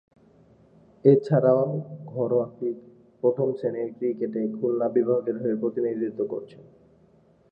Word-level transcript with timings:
এছাড়াও, 1.05 1.63
ঘরোয়া 2.05 2.47
প্রথম-শ্রেণীর 3.23 3.89
ক্রিকেটে 3.97 4.41
খুলনা 4.57 4.87
বিভাগের 4.89 5.37
প্রতিনিধিত্ব 5.59 6.19
করছেন। 6.25 6.63